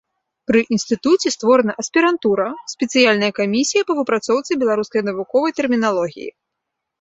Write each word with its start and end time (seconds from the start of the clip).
Пры 0.51 0.59
інстытуце 0.75 1.27
створана 1.35 1.75
аспірантура, 1.83 2.47
спецыяльная 2.73 3.29
камісія 3.41 3.83
па 3.91 3.97
выпрацоўцы 4.01 4.51
беларускай 4.63 5.01
навуковай 5.11 5.51
тэрміналогіі. 5.61 6.29